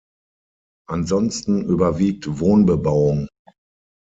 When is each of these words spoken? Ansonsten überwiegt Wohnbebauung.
Ansonsten 0.89 1.61
überwiegt 1.61 2.25
Wohnbebauung. 2.39 3.27